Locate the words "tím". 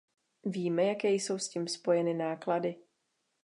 1.49-1.67